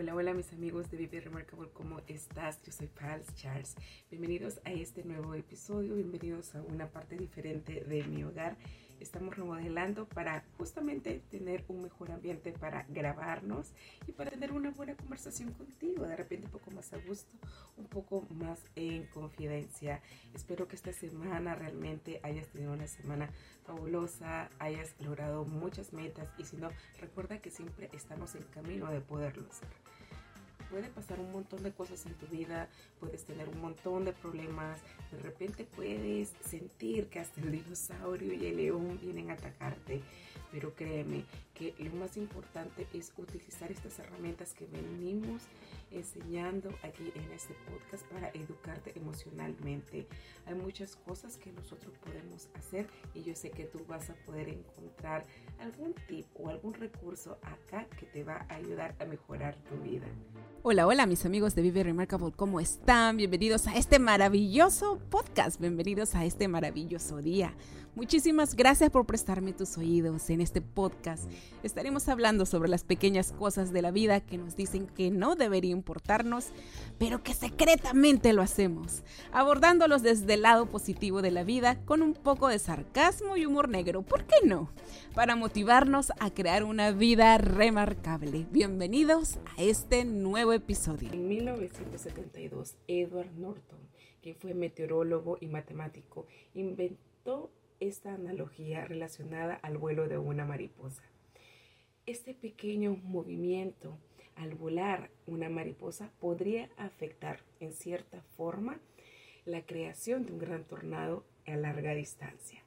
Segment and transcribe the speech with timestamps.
[0.00, 2.58] Hola, hola mis amigos de Vive Remarkable, ¿cómo estás?
[2.62, 3.76] Yo soy Pals Charles.
[4.10, 8.56] Bienvenidos a este nuevo episodio, bienvenidos a una parte diferente de mi hogar.
[9.00, 13.72] Estamos remodelando para justamente tener un mejor ambiente para grabarnos
[14.06, 17.30] y para tener una buena conversación contigo, de repente un poco más a gusto,
[17.78, 20.02] un poco más en confidencia.
[20.34, 23.30] Espero que esta semana realmente hayas tenido una semana
[23.64, 29.00] fabulosa, hayas logrado muchas metas y si no, recuerda que siempre estamos en camino de
[29.00, 29.68] poderlo hacer.
[30.70, 32.68] Puede pasar un montón de cosas en tu vida,
[33.00, 34.78] puedes tener un montón de problemas,
[35.10, 40.00] de repente puedes sentir que hasta el dinosaurio y el león vienen a atacarte,
[40.52, 41.24] pero créeme
[41.60, 45.42] que lo más importante es utilizar estas herramientas que venimos
[45.90, 50.06] enseñando aquí en este podcast para educarte emocionalmente.
[50.46, 54.48] Hay muchas cosas que nosotros podemos hacer y yo sé que tú vas a poder
[54.48, 55.26] encontrar
[55.58, 60.06] algún tip o algún recurso acá que te va a ayudar a mejorar tu vida.
[60.62, 63.18] Hola, hola mis amigos de Vive Remarkable, ¿cómo están?
[63.18, 67.54] Bienvenidos a este maravilloso podcast, bienvenidos a este maravilloso día.
[68.00, 71.30] Muchísimas gracias por prestarme tus oídos en este podcast.
[71.62, 75.72] Estaremos hablando sobre las pequeñas cosas de la vida que nos dicen que no debería
[75.72, 76.48] importarnos,
[76.98, 82.14] pero que secretamente lo hacemos, abordándolos desde el lado positivo de la vida con un
[82.14, 84.70] poco de sarcasmo y humor negro, ¿por qué no?
[85.14, 88.46] Para motivarnos a crear una vida remarcable.
[88.50, 91.12] Bienvenidos a este nuevo episodio.
[91.12, 93.80] En 1972, Edward Norton,
[94.22, 101.02] que fue meteorólogo y matemático, inventó esta analogía relacionada al vuelo de una mariposa.
[102.06, 103.98] Este pequeño movimiento
[104.36, 108.78] al volar una mariposa podría afectar en cierta forma
[109.44, 112.62] la creación de un gran tornado a larga distancia.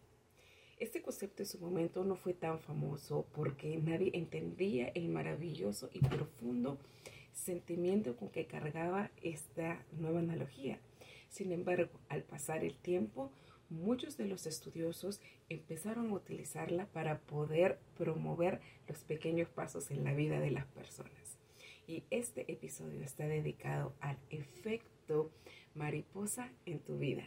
[0.80, 6.00] Este concepto en su momento no fue tan famoso porque nadie entendía el maravilloso y
[6.00, 6.78] profundo
[7.32, 10.80] sentimiento con que cargaba esta nueva analogía.
[11.30, 13.32] Sin embargo, al pasar el tiempo,
[13.74, 15.20] muchos de los estudiosos
[15.50, 21.38] empezaron a utilizarla para poder promover los pequeños pasos en la vida de las personas.
[21.88, 25.32] Y este episodio está dedicado al efecto
[25.76, 27.24] mariposa en tu vida.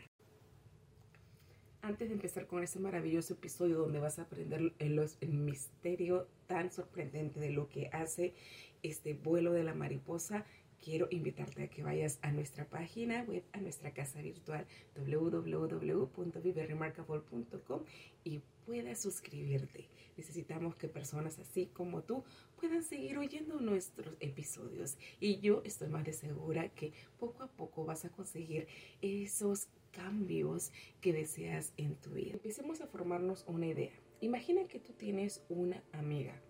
[1.82, 6.72] Antes de empezar con este maravilloso episodio donde vas a aprender el, el misterio tan
[6.72, 8.34] sorprendente de lo que hace
[8.82, 10.46] este vuelo de la mariposa,
[10.82, 14.66] quiero invitarte a que vayas a nuestra página web, a nuestra casa virtual
[14.96, 17.82] www.viveremarkable.com
[18.24, 19.90] y puedas suscribirte.
[20.16, 22.24] Necesitamos que personas así como tú
[22.60, 27.84] puedan seguir oyendo nuestros episodios y yo estoy más de segura que poco a poco
[27.84, 28.66] vas a conseguir
[29.02, 32.34] esos cambios que deseas en tu vida.
[32.34, 33.92] Empecemos a formarnos una idea.
[34.20, 36.40] Imagina que tú tienes una amiga,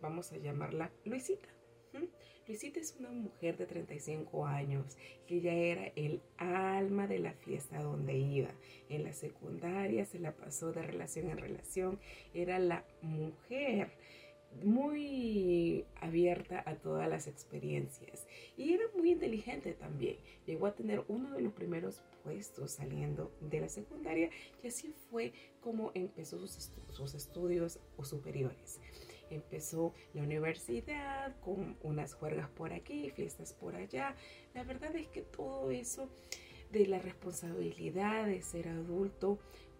[0.00, 1.59] vamos a llamarla Luisita.
[2.46, 4.96] Luisita es una mujer de 35 años
[5.26, 8.50] que ya era el alma de la fiesta donde iba.
[8.88, 12.00] En la secundaria se la pasó de relación en relación.
[12.34, 13.92] Era la mujer
[14.64, 20.16] muy abierta a todas las experiencias y era muy inteligente también.
[20.44, 24.28] Llegó a tener uno de los primeros puestos saliendo de la secundaria
[24.62, 28.80] y así fue como empezó sus, sus estudios superiores
[29.30, 34.14] empezó la universidad con unas juergas por aquí, fiestas por allá.
[34.54, 36.08] La verdad es que todo eso
[36.70, 39.38] de la responsabilidad de ser adulto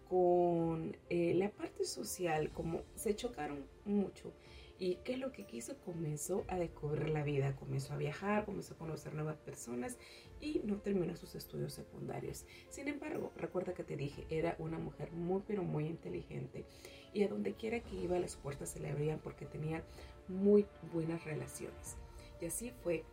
[0.09, 4.33] con eh, la parte social, como se chocaron mucho.
[4.81, 5.77] ¿Y qué es lo que quiso?
[5.77, 9.95] Comenzó a descubrir la vida, comenzó a viajar, comenzó a conocer nuevas personas
[10.39, 12.47] y no terminó sus estudios secundarios.
[12.67, 16.65] Sin embargo, recuerda que te dije, era una mujer muy pero muy inteligente
[17.13, 19.83] y a donde quiera que iba las puertas se le abrían porque tenía
[20.27, 21.95] muy buenas relaciones.
[22.41, 23.03] Y así fue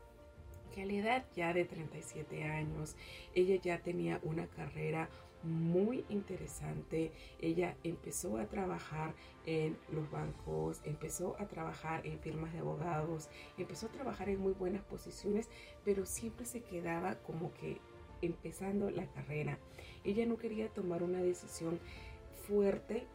[0.74, 2.96] que a la edad ya de 37 años,
[3.34, 5.10] ella ya tenía una carrera
[5.42, 7.12] muy interesante.
[7.40, 9.14] Ella empezó a trabajar
[9.46, 14.52] en los bancos, empezó a trabajar en firmas de abogados, empezó a trabajar en muy
[14.52, 15.48] buenas posiciones,
[15.84, 17.80] pero siempre se quedaba como que
[18.22, 19.58] empezando la carrera.
[20.04, 21.78] Ella no quería tomar una decisión
[22.46, 23.06] fuerte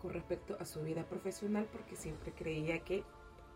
[0.00, 3.02] con respecto a su vida profesional porque siempre creía que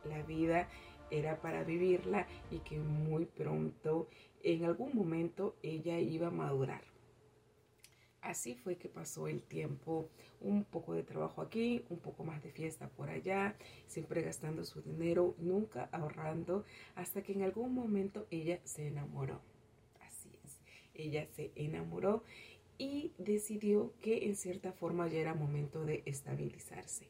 [0.05, 0.69] la vida
[1.11, 4.09] era para vivirla y que muy pronto,
[4.43, 6.92] en algún momento, ella iba a madurar.
[8.23, 10.09] Así fue que pasó el tiempo,
[10.41, 13.57] un poco de trabajo aquí, un poco más de fiesta por allá,
[13.89, 16.65] siempre gastando su dinero, nunca ahorrando,
[16.95, 19.41] hasta que en algún momento ella se enamoró.
[20.07, 20.61] Así es,
[20.95, 22.23] ella se enamoró
[22.79, 27.09] y decidió que en cierta forma ya era momento de estabilizarse.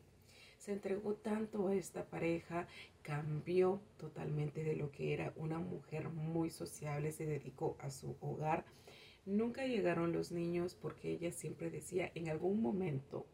[0.59, 2.69] Se entregó tanto a esta pareja,
[3.03, 8.65] cambió totalmente de lo que era una mujer muy sociable, se dedicó a su hogar
[9.25, 13.25] Nunca llegaron los niños porque ella siempre decía, en algún momento,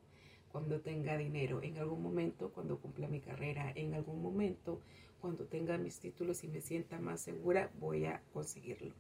[0.53, 4.83] cuando tenga dinero, en algún momento, cuando cumpla mi carrera, en algún momento,
[5.19, 8.95] cuando tenga mis títulos y me sienta más segura, voy a conseguirlo.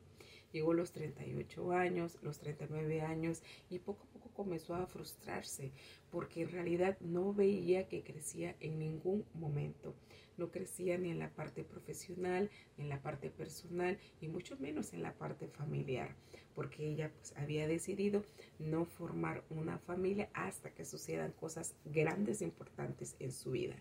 [0.50, 5.72] Llegó los 38 años, los 39 años y poco a poco comenzó a frustrarse
[6.10, 9.94] porque en realidad no veía que crecía en ningún momento
[10.38, 14.92] no crecía ni en la parte profesional, ni en la parte personal y mucho menos
[14.92, 16.14] en la parte familiar,
[16.54, 18.24] porque ella pues, había decidido
[18.58, 23.76] no formar una familia hasta que sucedan cosas grandes e importantes en su vida.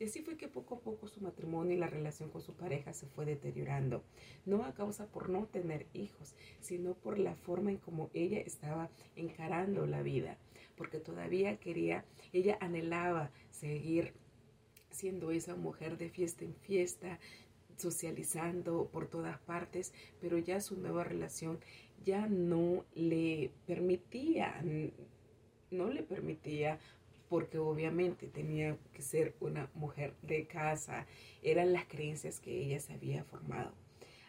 [0.00, 2.92] Y así fue que poco a poco su matrimonio y la relación con su pareja
[2.92, 4.02] se fue deteriorando,
[4.44, 8.90] no a causa por no tener hijos, sino por la forma en cómo ella estaba
[9.14, 10.36] encarando la vida,
[10.76, 14.14] porque todavía quería, ella anhelaba seguir
[14.94, 17.18] siendo esa mujer de fiesta en fiesta,
[17.76, 21.58] socializando por todas partes, pero ya su nueva relación
[22.04, 24.62] ya no le permitía,
[25.70, 26.78] no le permitía
[27.28, 31.06] porque obviamente tenía que ser una mujer de casa,
[31.42, 33.72] eran las creencias que ella se había formado.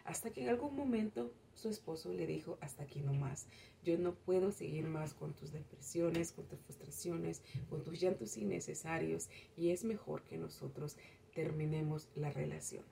[0.04, 3.46] Hasta que en algún momento su esposo le dijo, hasta aquí no más,
[3.82, 9.28] yo no puedo seguir más con tus depresiones, con tus frustraciones, con tus llantos innecesarios
[9.56, 10.96] y es mejor que nosotros
[11.34, 12.84] terminemos la relación.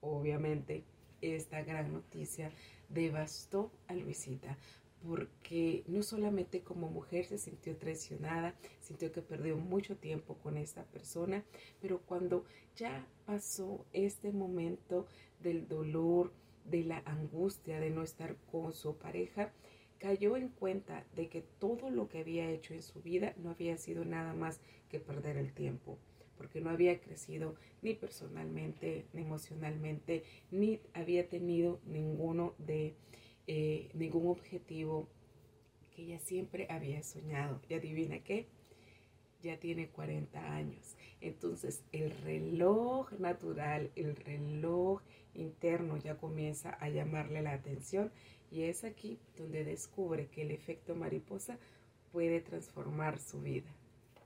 [0.00, 0.84] Obviamente,
[1.20, 2.52] esta gran noticia
[2.88, 4.58] devastó a Luisita
[5.06, 10.84] porque no solamente como mujer se sintió traicionada, sintió que perdió mucho tiempo con esta
[10.84, 11.44] persona,
[11.80, 12.44] pero cuando
[12.76, 15.06] ya pasó este momento
[15.40, 16.32] del dolor,
[16.64, 19.52] de la angustia de no estar con su pareja,
[19.98, 23.76] cayó en cuenta de que todo lo que había hecho en su vida no había
[23.78, 25.98] sido nada más que perder el tiempo,
[26.36, 32.94] porque no había crecido ni personalmente, ni emocionalmente, ni había tenido ninguno de
[33.46, 35.08] eh, ningún objetivo
[35.94, 37.60] que ella siempre había soñado.
[37.68, 38.46] Y adivina qué,
[39.42, 40.96] ya tiene 40 años.
[41.24, 45.00] Entonces el reloj natural, el reloj
[45.32, 48.12] interno ya comienza a llamarle la atención
[48.50, 51.58] y es aquí donde descubre que el efecto mariposa
[52.12, 53.74] puede transformar su vida.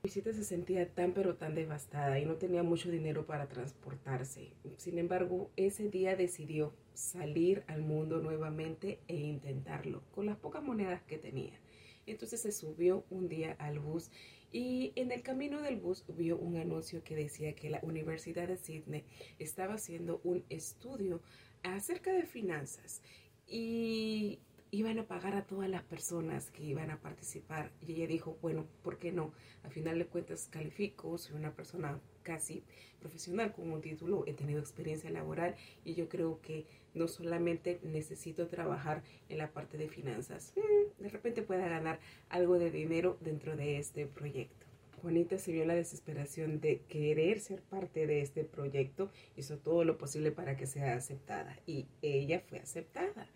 [0.03, 4.51] Luisita se sentía tan pero tan devastada y no tenía mucho dinero para transportarse.
[4.75, 11.01] Sin embargo, ese día decidió salir al mundo nuevamente e intentarlo con las pocas monedas
[11.03, 11.57] que tenía.
[12.05, 14.09] Entonces se subió un día al bus
[14.51, 18.57] y en el camino del bus vio un anuncio que decía que la Universidad de
[18.57, 19.03] Sydney
[19.37, 21.21] estaba haciendo un estudio
[21.63, 23.01] acerca de finanzas.
[23.47, 24.39] Y
[24.71, 27.71] iban a pagar a todas las personas que iban a participar.
[27.81, 29.33] Y ella dijo, bueno, ¿por qué no?
[29.63, 32.63] A final de cuentas califico, soy una persona casi
[32.99, 38.47] profesional con un título, he tenido experiencia laboral y yo creo que no solamente necesito
[38.47, 41.99] trabajar en la parte de finanzas, mm, de repente pueda ganar
[42.29, 44.67] algo de dinero dentro de este proyecto.
[45.01, 49.97] Juanita se vio la desesperación de querer ser parte de este proyecto, hizo todo lo
[49.97, 53.27] posible para que sea aceptada y ella fue aceptada.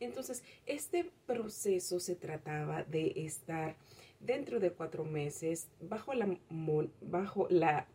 [0.00, 3.76] Entonces, este proceso se trataba de estar
[4.18, 6.38] dentro de cuatro meses bajo la,
[7.00, 7.86] bajo la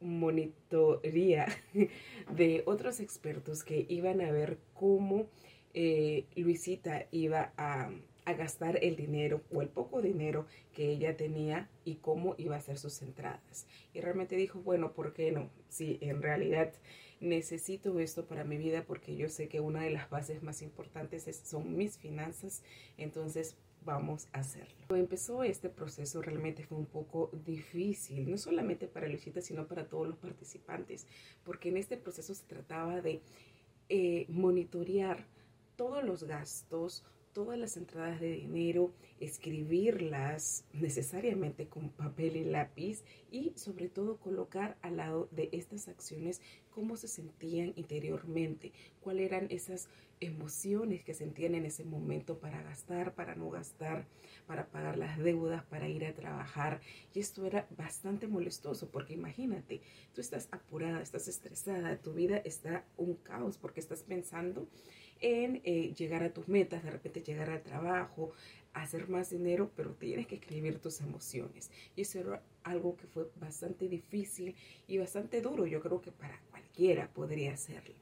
[0.00, 1.46] monitoría
[2.30, 5.26] de otros expertos que iban a ver cómo
[5.74, 7.90] eh, Luisita iba a,
[8.24, 12.58] a, gastar el dinero o el poco dinero que ella tenía y cómo iba a
[12.58, 13.66] hacer sus entradas.
[13.92, 15.50] Y realmente dijo, bueno, ¿por qué no?
[15.68, 16.72] Si en realidad
[17.20, 21.28] necesito esto para mi vida porque yo sé que una de las bases más importantes
[21.44, 22.62] son mis finanzas,
[22.96, 24.74] entonces vamos a hacerlo.
[24.88, 29.88] Cuando empezó este proceso realmente fue un poco difícil, no solamente para Luisita, sino para
[29.88, 31.06] todos los participantes,
[31.44, 33.20] porque en este proceso se trataba de
[33.88, 35.26] eh, monitorear
[35.76, 43.52] todos los gastos, todas las entradas de dinero, escribirlas necesariamente con papel y lápiz y
[43.54, 46.40] sobre todo colocar al lado de estas acciones
[46.78, 48.70] cómo se sentían interiormente,
[49.00, 49.88] cuáles eran esas
[50.20, 54.06] emociones que sentían en ese momento para gastar, para no gastar,
[54.46, 56.80] para pagar las deudas, para ir a trabajar.
[57.12, 59.80] Y esto era bastante molestoso porque imagínate,
[60.14, 64.68] tú estás apurada, estás estresada, tu vida está un caos porque estás pensando
[65.20, 68.30] en eh, llegar a tus metas, de repente llegar al trabajo,
[68.72, 71.70] hacer más dinero, pero tienes que escribir tus emociones.
[71.96, 74.54] Y eso era algo que fue bastante difícil
[74.86, 75.66] y bastante duro.
[75.66, 76.38] Yo creo que para
[76.78, 77.96] cualquiera podría hacerlo.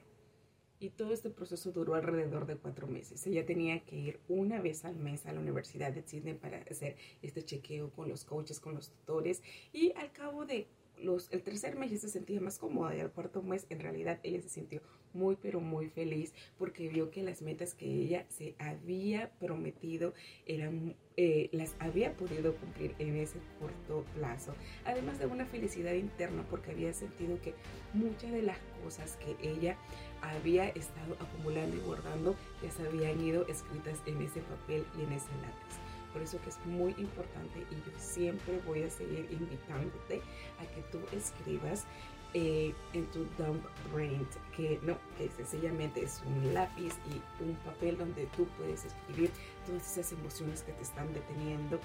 [0.78, 3.26] Y todo este proceso duró alrededor de cuatro meses.
[3.26, 6.96] Ella tenía que ir una vez al mes a la Universidad de Sydney para hacer
[7.22, 9.42] este chequeo con los coaches, con los tutores.
[9.72, 10.66] Y al cabo de
[10.98, 14.20] los, el tercer mes ella se sentía más cómoda y al cuarto mes en realidad
[14.22, 18.54] ella se sintió muy pero muy feliz porque vio que las metas que ella se
[18.58, 20.14] había prometido
[20.46, 24.54] eran eh, las había podido cumplir en ese corto plazo.
[24.84, 27.54] Además de una felicidad interna porque había sentido que
[27.94, 29.78] muchas de las cosas que ella
[30.20, 35.12] había estado acumulando y guardando ya se habían ido escritas en ese papel y en
[35.12, 35.85] ese lápiz
[36.16, 40.22] por eso que es muy importante y yo siempre voy a seguir invitándote
[40.58, 41.84] a que tú escribas
[42.32, 47.98] eh, en tu dump brain, que no, que sencillamente es un lápiz y un papel
[47.98, 49.30] donde tú puedes escribir
[49.66, 51.80] todas esas emociones que te están deteniendo,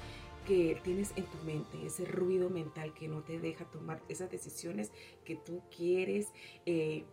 [0.47, 4.91] que tienes en tu mente, ese ruido mental que no te deja tomar esas decisiones
[5.25, 6.29] que tú quieres,
[6.65, 7.03] eh,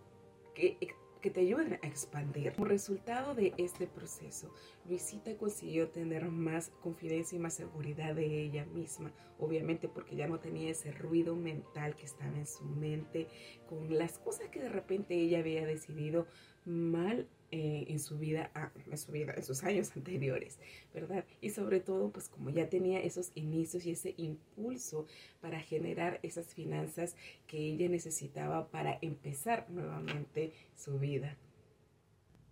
[0.54, 0.78] que
[1.20, 2.52] que te ayuden a expandir.
[2.52, 4.52] Como resultado de este proceso,
[4.87, 10.40] Luisita consiguió tener más confianza y más seguridad de ella misma, obviamente porque ya no
[10.40, 13.28] tenía ese ruido mental que estaba en su mente
[13.68, 16.26] con las cosas que de repente ella había decidido
[16.64, 20.59] mal eh, en su vida, ah, en su vida, en sus años anteriores,
[20.93, 21.25] ¿verdad?
[21.40, 25.07] Y sobre todo, pues como ya tenía esos inicios y ese impulso
[25.40, 31.38] para generar esas finanzas que ella necesitaba para empezar nuevamente su vida.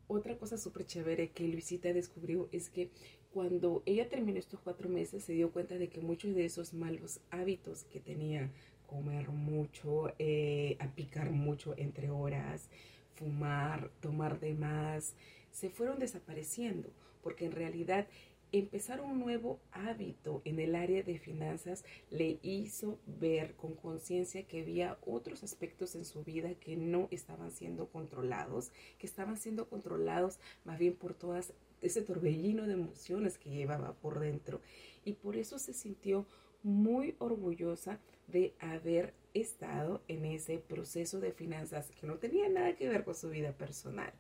[0.09, 2.91] Otra cosa súper chévere que Luisita descubrió es que
[3.33, 7.21] cuando ella terminó estos cuatro meses se dio cuenta de que muchos de esos malos
[7.31, 8.51] hábitos que tenía,
[8.87, 12.71] comer mucho, eh, picar mucho entre horas,
[13.17, 15.15] fumar, tomar de más,
[15.51, 16.91] se fueron desapareciendo,
[17.23, 18.07] porque en realidad
[18.53, 24.61] empezar un nuevo hábito en el área de finanzas le hizo ver con conciencia que
[24.61, 30.39] había otros aspectos en su vida que no estaban siendo controlados, que estaban siendo controlados
[30.65, 34.61] más bien por todas ese torbellino de emociones que llevaba por dentro.
[35.05, 36.27] Y por eso se sintió
[36.67, 42.89] muy orgullosa de haber estado en ese proceso de finanzas que no tenía nada que
[42.89, 44.13] ver con su vida personal,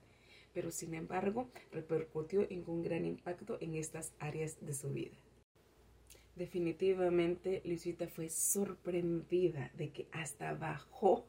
[0.54, 5.16] pero sin embargo repercutió en un gran impacto en estas áreas de su vida.
[6.36, 11.26] Definitivamente Luisita fue sorprendida de que hasta bajó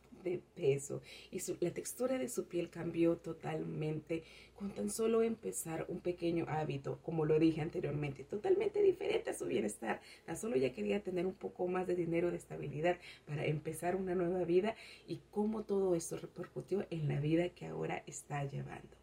[0.55, 4.23] peso y la textura de su piel cambió totalmente
[4.55, 9.45] con tan solo empezar un pequeño hábito, como lo dije anteriormente, totalmente diferente a su
[9.45, 10.01] bienestar.
[10.25, 14.15] Tan solo ella quería tener un poco más de dinero, de estabilidad para empezar una
[14.15, 14.75] nueva vida
[15.07, 18.97] y cómo todo esto repercutió en la vida que ahora está llevando.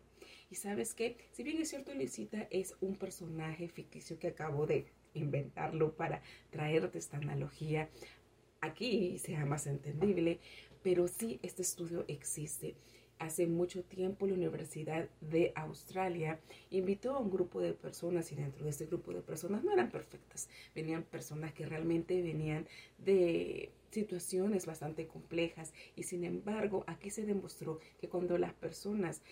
[0.51, 4.87] Y sabes que, si bien es cierto, Luisita es un personaje ficticio que acabo de
[5.15, 7.89] inventarlo para traerte esta analogía
[8.65, 10.41] aquí sea más entendible,
[10.85, 12.77] pero sí este estudio existe.
[13.19, 16.39] Hace mucho tiempo la Universidad de Australia
[16.71, 19.91] invitó a un grupo de personas y dentro de este grupo de personas no eran
[19.91, 22.67] perfectas, venían personas que realmente venían
[22.99, 29.23] de situaciones bastante complejas y sin embargo aquí se demostró que cuando las personas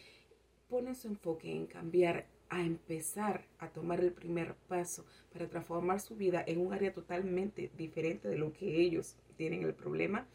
[0.68, 6.16] ponen su enfoque en cambiar a empezar a tomar el primer paso para transformar su
[6.16, 10.26] vida en un área totalmente diferente de lo que ellos tienen el problema,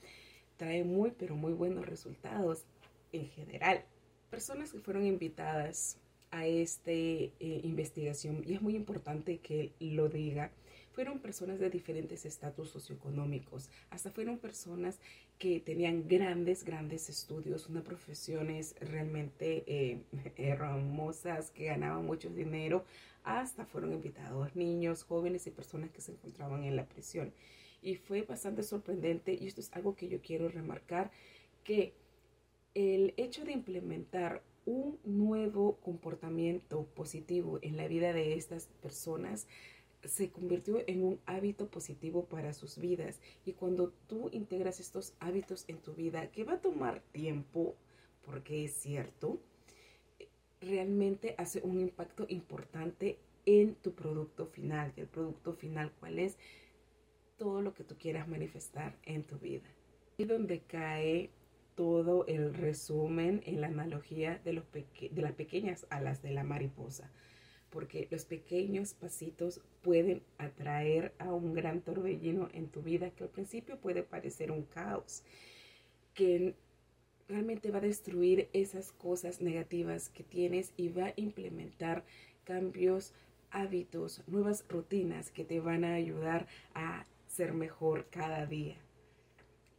[0.58, 2.66] trae muy, pero muy buenos resultados
[3.12, 3.84] en general.
[4.30, 5.98] Personas que fueron invitadas
[6.32, 10.52] a esta eh, investigación, y es muy importante que lo diga,
[10.92, 15.00] fueron personas de diferentes estatus socioeconómicos, hasta fueron personas
[15.38, 20.02] que tenían grandes, grandes estudios, unas profesiones realmente eh,
[20.38, 22.84] hermosas, que ganaban mucho dinero,
[23.24, 27.32] hasta fueron invitados niños, jóvenes y personas que se encontraban en la prisión
[27.82, 31.12] y fue bastante sorprendente y esto es algo que yo quiero remarcar,
[31.64, 31.94] que
[32.74, 39.48] el hecho de implementar un nuevo comportamiento positivo en la vida de estas personas
[40.04, 43.20] se convirtió en un hábito positivo para sus vidas.
[43.46, 47.76] Y cuando tú integras estos hábitos en tu vida, que va a tomar tiempo,
[48.26, 49.40] porque es cierto,
[50.62, 54.94] realmente hace un impacto importante en tu producto final.
[54.96, 56.38] ¿Y el producto final cuál es?
[57.38, 59.67] Todo lo que tú quieras manifestar en tu vida.
[60.17, 61.29] Y donde cae
[61.75, 67.12] todo el resumen en la analogía de, los de las pequeñas alas de la mariposa,
[67.70, 73.29] porque los pequeños pasitos pueden atraer a un gran torbellino en tu vida que al
[73.29, 75.24] principio puede parecer un caos,
[76.15, 76.56] que
[77.27, 82.06] realmente va a destruir esas cosas negativas que tienes y va a implementar
[82.44, 83.13] cambios,
[83.51, 87.06] hábitos, nuevas rutinas que te van a ayudar a
[87.38, 88.77] ser mejor cada día.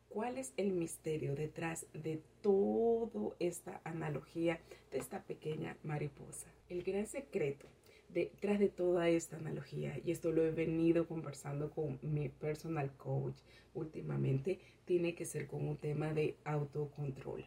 [0.09, 4.61] ¿Cuál es el misterio detrás de toda esta analogía
[4.93, 6.47] de esta pequeña mariposa?
[6.69, 7.67] El gran secreto
[8.11, 13.39] detrás de toda esta analogía, y esto lo he venido conversando con mi personal coach
[13.75, 17.45] últimamente, tiene que ser con un tema de autocontrol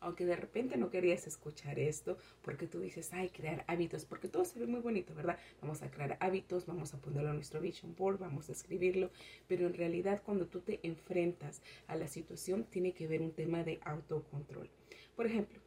[0.00, 4.44] aunque de repente no querías escuchar esto, porque tú dices, ay, crear hábitos, porque todo
[4.44, 5.38] se ve muy bonito, ¿verdad?
[5.60, 9.10] Vamos a crear hábitos, vamos a ponerlo en nuestro vision board, vamos a escribirlo,
[9.46, 13.62] pero en realidad cuando tú te enfrentas a la situación, tiene que ver un tema
[13.62, 14.70] de autocontrol.
[15.16, 15.60] Por ejemplo,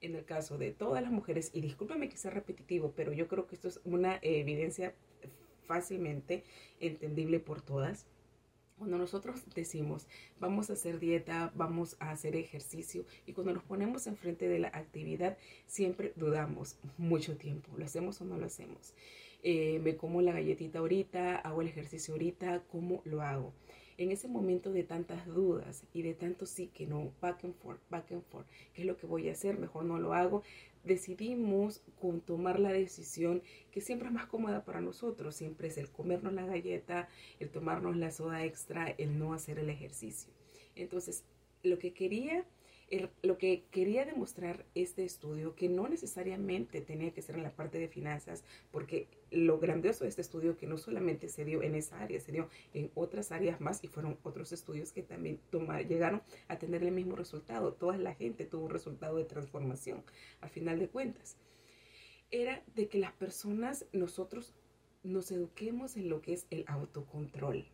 [0.00, 3.46] en el caso de todas las mujeres, y discúlpame que sea repetitivo, pero yo creo
[3.46, 4.94] que esto es una evidencia
[5.66, 6.44] fácilmente
[6.80, 8.06] entendible por todas,
[8.82, 10.08] cuando nosotros decimos,
[10.40, 14.68] vamos a hacer dieta, vamos a hacer ejercicio, y cuando nos ponemos enfrente de la
[14.68, 18.92] actividad, siempre dudamos mucho tiempo, ¿lo hacemos o no lo hacemos?
[19.44, 23.52] Eh, me como la galletita ahorita, hago el ejercicio ahorita, ¿cómo lo hago?
[23.98, 27.78] En ese momento de tantas dudas y de tanto sí que no, back and forth,
[27.88, 29.58] back and forth, ¿qué es lo que voy a hacer?
[29.58, 30.42] Mejor no lo hago
[30.84, 35.90] decidimos con tomar la decisión que siempre es más cómoda para nosotros, siempre es el
[35.90, 37.08] comernos la galleta,
[37.40, 40.32] el tomarnos la soda extra, el no hacer el ejercicio.
[40.74, 41.24] Entonces,
[41.62, 42.44] lo que quería
[43.22, 47.78] lo que quería demostrar este estudio, que no necesariamente tenía que ser en la parte
[47.78, 52.00] de finanzas, porque lo grandioso de este estudio que no solamente se dio en esa
[52.00, 55.40] área, se dio en otras áreas más y fueron otros estudios que también
[55.88, 57.72] llegaron a tener el mismo resultado.
[57.72, 60.04] Toda la gente tuvo un resultado de transformación
[60.42, 61.38] al final de cuentas.
[62.30, 64.54] Era de que las personas, nosotros
[65.02, 67.66] nos eduquemos en lo que es el autocontrol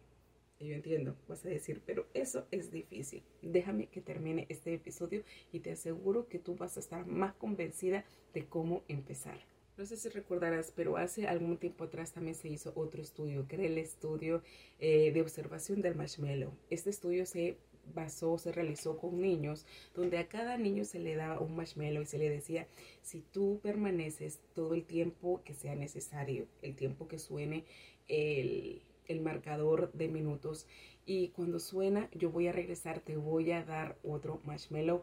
[0.60, 3.22] yo entiendo, vas a decir, pero eso es difícil.
[3.42, 5.22] Déjame que termine este episodio
[5.52, 9.38] y te aseguro que tú vas a estar más convencida de cómo empezar.
[9.76, 13.54] No sé si recordarás, pero hace algún tiempo atrás también se hizo otro estudio, que
[13.54, 14.42] era el estudio
[14.80, 16.52] eh, de observación del marshmallow.
[16.68, 17.56] Este estudio se
[17.94, 22.06] basó, se realizó con niños, donde a cada niño se le daba un marshmallow y
[22.06, 22.66] se le decía,
[23.02, 27.64] si tú permaneces todo el tiempo que sea necesario, el tiempo que suene
[28.08, 30.66] el, el marcador de minutos
[31.04, 35.02] y cuando suena yo voy a regresar, te voy a dar otro marshmallow.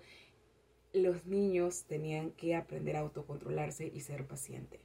[0.94, 4.80] Los niños tenían que aprender a autocontrolarse y ser paciente.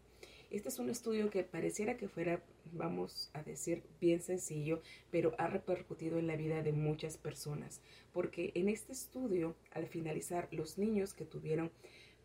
[0.50, 5.46] Este es un estudio que pareciera que fuera, vamos a decir, bien sencillo, pero ha
[5.46, 7.80] repercutido en la vida de muchas personas,
[8.12, 11.70] porque en este estudio, al finalizar, los niños que tuvieron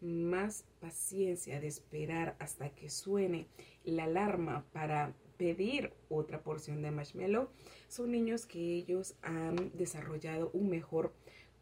[0.02, 3.48] más paciencia de esperar hasta que suene
[3.84, 7.50] la alarma para pedir otra porción de marshmallow
[7.88, 11.14] son niños que ellos han desarrollado un mejor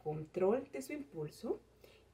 [0.03, 1.59] control de su impulso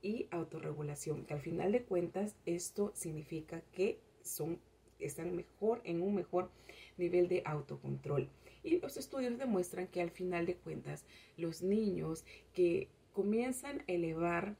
[0.02, 4.60] y autorregulación, que al final de cuentas esto significa que son
[5.00, 6.50] están mejor en un mejor
[6.98, 8.30] nivel de autocontrol.
[8.63, 11.06] Y los estudios demuestran que al final de cuentas
[11.38, 14.58] los niños que comienzan a elevar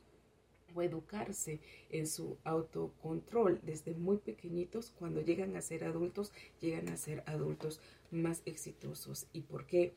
[0.76, 6.98] o educarse en su autocontrol desde muy pequeñitos, cuando llegan a ser adultos, llegan a
[6.98, 7.80] ser adultos
[8.12, 9.28] más exitosos.
[9.34, 9.94] ¿Y por qué?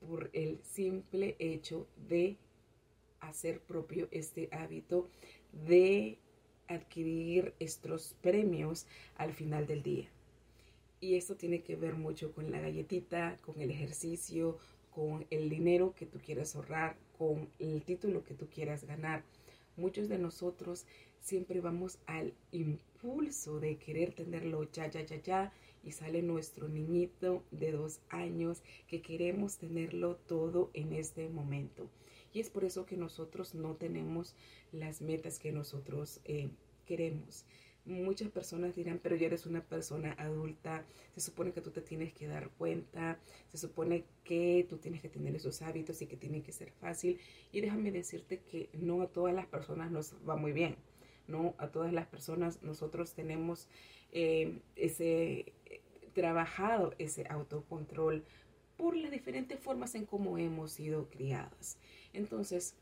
[0.00, 2.36] Por el simple hecho de
[3.20, 5.08] hacer propio este hábito
[5.66, 6.18] de
[6.68, 10.08] adquirir estos premios al final del día.
[11.00, 14.58] Y esto tiene que ver mucho con la galletita, con el ejercicio,
[14.94, 19.24] con el dinero que tú quieras ahorrar, con el título que tú quieras ganar
[19.76, 20.86] muchos de nosotros
[21.20, 25.52] siempre vamos al impulso de querer tenerlo ya, ya, ya, ya,
[25.84, 31.88] y sale nuestro niñito de dos años que queremos tenerlo todo en este momento.
[32.32, 34.34] Y es por eso que nosotros no tenemos
[34.72, 36.50] las metas que nosotros eh,
[36.86, 37.44] queremos.
[37.84, 42.12] Muchas personas dirán, pero ya eres una persona adulta, se supone que tú te tienes
[42.12, 43.18] que dar cuenta,
[43.48, 47.18] se supone que tú tienes que tener esos hábitos y que tiene que ser fácil.
[47.50, 50.76] Y déjame decirte que no a todas las personas nos va muy bien,
[51.26, 53.68] no a todas las personas nosotros tenemos
[54.12, 55.52] eh, ese
[56.12, 58.24] trabajado ese autocontrol
[58.76, 61.78] por las diferentes formas en cómo hemos sido criadas.
[62.12, 62.74] Entonces,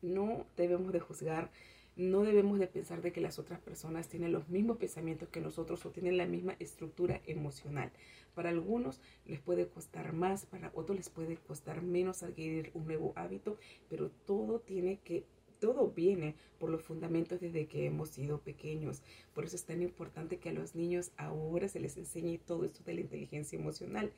[0.00, 1.50] no debemos de juzgar
[1.96, 5.84] no debemos de pensar de que las otras personas tienen los mismos pensamientos que nosotros
[5.84, 7.92] o tienen la misma estructura emocional.
[8.34, 13.12] Para algunos les puede costar más, para otros les puede costar menos adquirir un nuevo
[13.16, 13.58] hábito,
[13.90, 15.26] pero todo tiene que
[15.60, 19.00] todo viene por los fundamentos desde que hemos sido pequeños.
[19.32, 22.82] Por eso es tan importante que a los niños ahora se les enseñe todo esto
[22.82, 24.12] de la inteligencia emocional.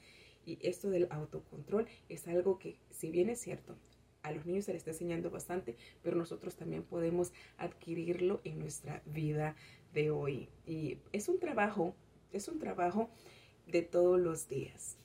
[0.46, 3.76] Y esto del autocontrol es algo que, si bien es cierto,
[4.24, 9.02] a los niños se les está enseñando bastante, pero nosotros también podemos adquirirlo en nuestra
[9.04, 9.54] vida
[9.92, 10.48] de hoy.
[10.66, 11.94] Y es un trabajo,
[12.32, 13.10] es un trabajo
[13.66, 14.96] de todos los días.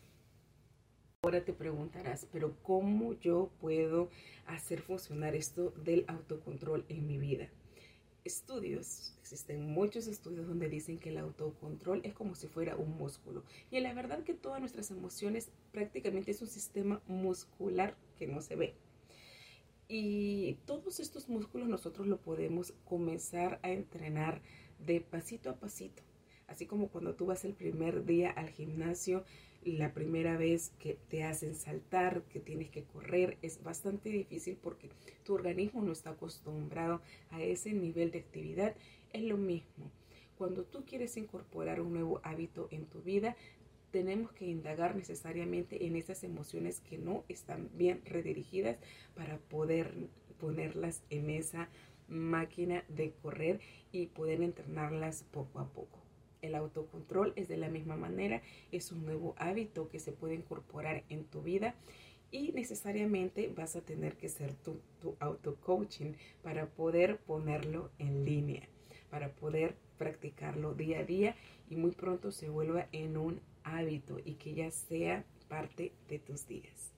[1.22, 4.10] Ahora te preguntarás, pero ¿cómo yo puedo
[4.48, 7.50] hacer funcionar esto del autocontrol en mi vida?
[8.24, 13.44] Estudios, existen muchos estudios donde dicen que el autocontrol es como si fuera un músculo.
[13.70, 18.56] Y la verdad que todas nuestras emociones prácticamente es un sistema muscular que no se
[18.56, 18.76] ve.
[19.92, 24.44] Y todos estos músculos nosotros lo podemos comenzar a entrenar
[24.86, 26.04] de pasito a pasito.
[26.46, 29.26] Así como cuando tú vas el primer día al gimnasio,
[29.64, 34.92] la primera vez que te hacen saltar, que tienes que correr, es bastante difícil porque
[35.24, 38.76] tu organismo no está acostumbrado a ese nivel de actividad.
[39.12, 39.92] Es lo mismo.
[40.38, 43.36] Cuando tú quieres incorporar un nuevo hábito en tu vida,
[43.92, 48.78] tenemos que indagar necesariamente en esas emociones que no están bien redirigidas
[49.16, 49.94] para poder
[50.40, 51.70] ponerlas en esa
[52.08, 53.60] máquina de correr
[53.92, 56.00] y poder entrenarlas poco a poco.
[56.42, 61.04] El autocontrol es de la misma manera, es un nuevo hábito que se puede incorporar
[61.10, 61.76] en tu vida
[62.32, 68.70] y necesariamente vas a tener que ser tu, tu auto-coaching para poder ponerlo en línea,
[69.10, 71.36] para poder practicarlo día a día
[71.70, 76.48] y muy pronto se vuelva en un hábito y que ya sea parte de tus
[76.48, 76.94] días.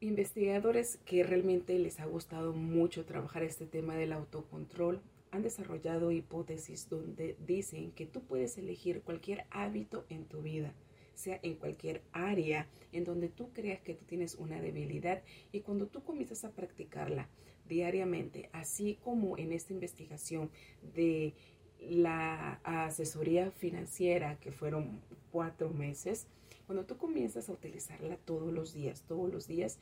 [0.00, 6.88] Investigadores que realmente les ha gustado mucho trabajar este tema del autocontrol han desarrollado hipótesis
[6.88, 10.74] donde dicen que tú puedes elegir cualquier hábito en tu vida,
[11.14, 15.86] sea en cualquier área en donde tú creas que tú tienes una debilidad y cuando
[15.86, 17.28] tú comienzas a practicarla
[17.68, 20.50] diariamente, así como en esta investigación
[20.94, 21.34] de
[21.80, 26.26] la asesoría financiera que fueron cuatro meses,
[26.66, 29.78] cuando tú comienzas a utilizarla todos los días, todos los días,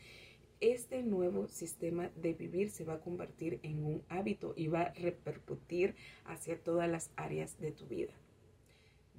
[0.61, 4.93] este nuevo sistema de vivir se va a convertir en un hábito y va a
[4.95, 8.13] repercutir hacia todas las áreas de tu vida.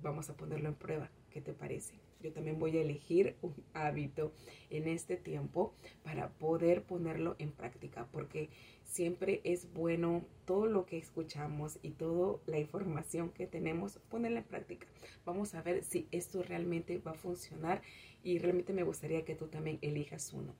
[0.02, 1.10] Vamos a ponerlo en prueba.
[1.30, 2.09] ¿Qué te parece?
[2.22, 4.34] Yo también voy a elegir un hábito
[4.70, 8.50] en este tiempo para poder ponerlo en práctica, porque
[8.84, 14.46] siempre es bueno todo lo que escuchamos y toda la información que tenemos, ponerla en
[14.46, 14.88] práctica.
[15.26, 17.82] Vamos a ver si esto realmente va a funcionar
[18.24, 20.54] y realmente me gustaría que tú también elijas uno.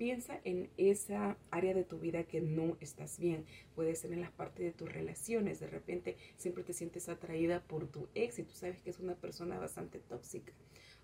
[0.00, 3.44] Piensa en esa área de tu vida que no estás bien.
[3.74, 5.60] Puede ser en las partes de tus relaciones.
[5.60, 9.14] De repente siempre te sientes atraída por tu ex y tú sabes que es una
[9.14, 10.54] persona bastante tóxica.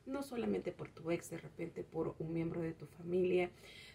[0.06, 3.50] No solamente por tu ex, de repente por un miembro de tu familia,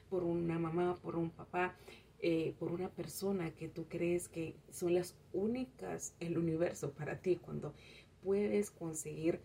[0.08, 1.76] por una mamá, por un papá.
[2.20, 7.38] Eh, por una persona que tú crees que son las únicas el universo para ti
[7.38, 7.74] cuando
[8.22, 9.42] puedes conseguir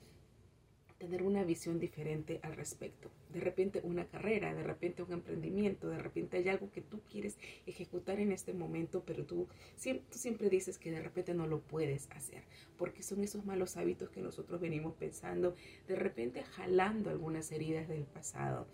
[0.99, 3.11] tener una visión diferente al respecto.
[3.33, 7.37] De repente una carrera, de repente un emprendimiento, de repente hay algo que tú quieres
[7.67, 12.43] ejecutar en este momento, pero tú siempre, dices que de repente no lo puedes hacer,
[12.79, 15.55] porque son esos malos hábitos que nosotros venimos pensando,
[15.87, 18.67] de repente jalando algunas heridas del pasado,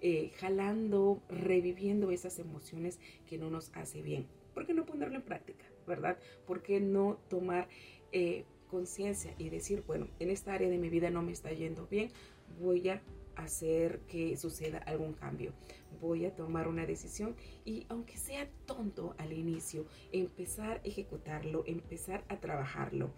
[0.00, 4.26] eh, jalando, reviviendo esas emociones que no nos hace bien.
[4.54, 5.64] ¿Por qué no ponerlo en práctica?
[5.86, 6.18] ¿Verdad?
[6.46, 7.68] ¿Por qué no tomar...
[8.10, 11.86] Eh, conciencia y decir, bueno, en esta área de mi vida no me está yendo
[11.86, 12.10] bien,
[12.60, 13.02] voy a
[13.38, 15.52] hacer que suceda algún cambio.
[16.00, 22.24] Voy a tomar una decisión y aunque sea tonto al inicio, empezar a ejecutarlo, empezar
[22.28, 23.10] a trabajarlo.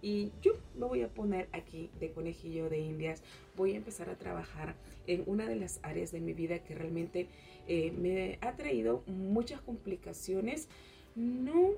[0.00, 3.22] Y yo me voy a poner aquí de conejillo de indias,
[3.56, 4.76] voy a empezar a trabajar
[5.08, 7.26] en una de las áreas de mi vida que realmente
[7.66, 10.68] eh, me ha traído muchas complicaciones,
[11.16, 11.72] no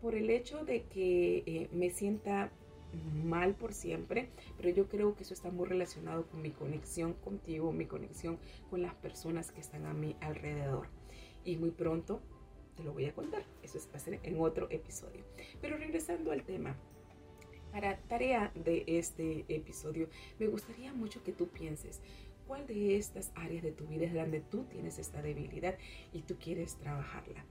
[0.00, 2.52] por el hecho de que eh, me sienta
[2.94, 7.72] mal por siempre, pero yo creo que eso está muy relacionado con mi conexión contigo,
[7.72, 8.38] mi conexión
[8.70, 10.88] con las personas que están a mi alrededor.
[11.44, 12.20] Y muy pronto
[12.76, 15.24] te lo voy a contar, eso es ser en otro episodio.
[15.60, 16.76] Pero regresando al tema,
[17.72, 22.00] para tarea de este episodio, me gustaría mucho que tú pienses
[22.46, 25.76] cuál de estas áreas de tu vida es donde tú tienes esta debilidad
[26.12, 27.44] y tú quieres trabajarla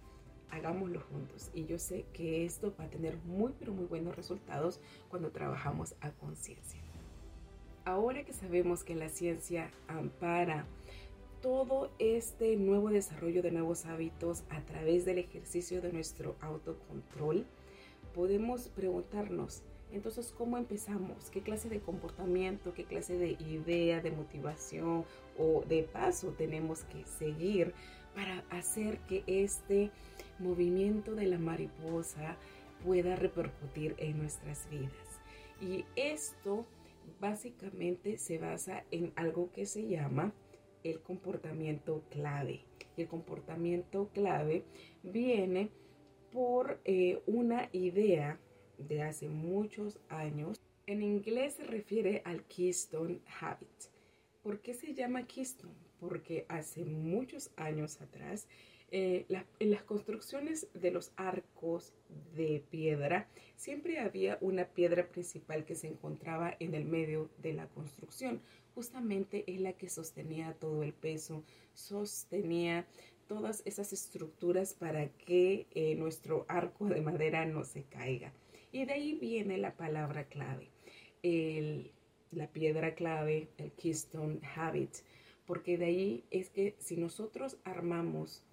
[0.50, 1.50] hagámoslo juntos.
[1.54, 4.80] Y yo sé que esto va a tener muy, pero muy buenos resultados
[5.10, 6.80] cuando trabajamos a conciencia.
[7.86, 10.66] Ahora que sabemos que la ciencia ampara
[11.42, 17.46] todo este nuevo desarrollo de nuevos hábitos a través del ejercicio de nuestro autocontrol,
[18.14, 21.30] podemos preguntarnos, entonces, ¿cómo empezamos?
[21.30, 25.06] ¿Qué clase de comportamiento, qué clase de idea, de motivación
[25.38, 27.74] o de paso tenemos que seguir
[28.15, 29.91] para hacer que este
[30.39, 32.38] movimiento de la mariposa
[32.84, 34.91] pueda repercutir en nuestras vidas?
[35.62, 36.65] Y esto
[37.19, 40.34] básicamente se basa en algo que se llama
[40.84, 42.62] el comportamiento clave.
[42.97, 44.63] El comportamiento clave
[45.02, 45.69] viene
[46.32, 48.39] por eh, una idea
[48.78, 50.60] de hace muchos años.
[50.86, 53.69] En inglés se refiere al Keystone Habit.
[54.41, 55.83] ¿Por qué se llama Keystone?
[56.04, 58.46] Porque hace muchos años atrás,
[58.92, 59.26] eh,
[59.60, 61.94] en las construcciones de los arcos
[62.36, 67.68] de piedra, siempre había una piedra principal que se encontraba en el medio de la
[67.68, 68.42] construcción.
[68.76, 72.86] Justamente es la que sostenía todo el peso, sostenía
[73.28, 78.34] todas esas estructuras para que eh, nuestro arco de madera no se caiga.
[78.74, 80.70] Y de ahí viene la palabra clave,
[82.32, 84.98] la piedra clave, el keystone habit,
[85.46, 88.44] porque de ahí es que si nosotros armamos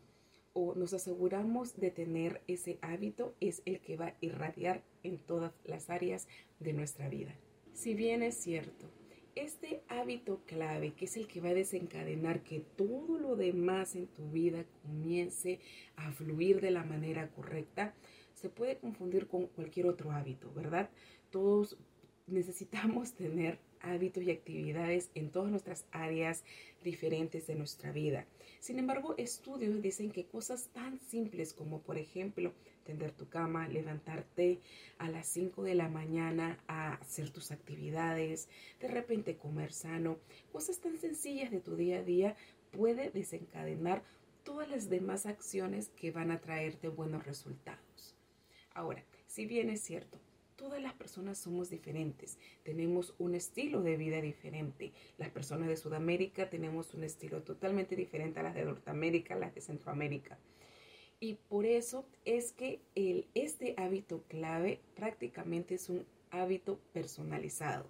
[0.53, 5.53] o nos aseguramos de tener ese hábito, es el que va a irradiar en todas
[5.65, 6.27] las áreas
[6.59, 7.35] de nuestra vida.
[7.73, 8.91] Si bien es cierto,
[9.37, 14.09] este hábito clave, que es el que va a desencadenar que todo lo demás en
[14.09, 15.61] tu vida comience
[15.97, 17.95] a fluir de la manera correcta,
[18.35, 20.91] se puede confundir con cualquier otro hábito, ¿verdad?
[21.31, 21.79] Todos
[22.27, 26.45] necesitamos tener hábitos y actividades en todas nuestras áreas
[26.83, 28.27] diferentes de nuestra vida.
[28.61, 32.53] Sin embargo, estudios dicen que cosas tan simples como, por ejemplo,
[32.85, 34.61] tender tu cama, levantarte
[34.99, 38.49] a las 5 de la mañana a hacer tus actividades,
[38.81, 40.19] de repente comer sano,
[40.53, 42.37] cosas tan sencillas de tu día a día
[42.71, 44.03] puede desencadenar
[44.45, 48.15] todas las demás acciones que van a traerte buenos resultados.
[48.75, 50.19] Ahora, si bien es cierto,
[50.61, 54.93] todas las personas somos diferentes, tenemos un estilo de vida diferente.
[55.17, 59.63] Las personas de Sudamérica tenemos un estilo totalmente diferente a las de Norteamérica, las de
[59.63, 60.39] Centroamérica.
[61.19, 62.83] Y por eso es que
[63.33, 67.87] este hábito clave prácticamente es un hábito personalizado.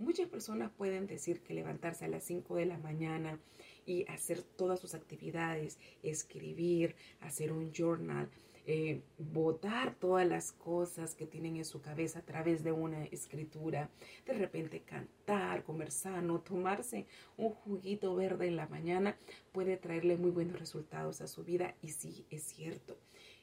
[0.00, 3.38] Muchas personas pueden decir que levantarse a las 5 de la mañana
[3.86, 8.28] y hacer todas sus actividades, escribir, hacer un journal,
[8.64, 13.90] eh, votar todas las cosas que tienen en su cabeza a través de una escritura,
[14.24, 19.16] de repente cantar, comer sano, tomarse un juguito verde en la mañana
[19.50, 22.96] puede traerle muy buenos resultados a su vida y sí, es cierto.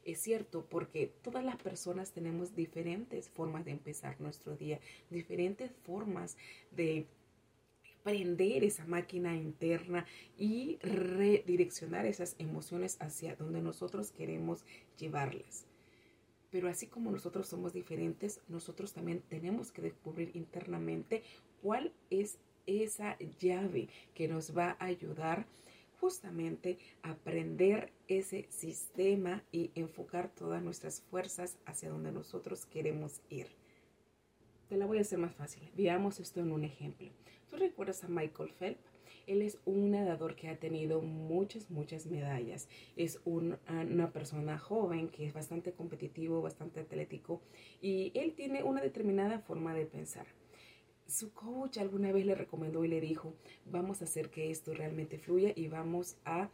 [0.05, 4.79] Es cierto porque todas las personas tenemos diferentes formas de empezar nuestro día,
[5.09, 6.37] diferentes formas
[6.71, 7.05] de
[8.03, 10.05] prender esa máquina interna
[10.37, 14.63] y redireccionar esas emociones hacia donde nosotros queremos
[14.99, 15.65] llevarlas.
[16.51, 21.23] Pero así como nosotros somos diferentes, nosotros también tenemos que descubrir internamente
[21.61, 25.45] cuál es esa llave que nos va a ayudar
[25.99, 33.47] justamente a aprender ese sistema y enfocar todas nuestras fuerzas hacia donde nosotros queremos ir.
[34.69, 35.63] Te la voy a hacer más fácil.
[35.75, 37.09] Veamos esto en un ejemplo.
[37.49, 38.88] ¿Tú recuerdas a Michael Phelps?
[39.29, 42.67] Él es un nadador que ha tenido muchas, muchas medallas.
[42.95, 47.39] Es una persona joven que es bastante competitivo, bastante atlético
[47.79, 50.25] y él tiene una determinada forma de pensar.
[51.07, 55.19] Su coach alguna vez le recomendó y le dijo, vamos a hacer que esto realmente
[55.19, 56.49] fluya y vamos a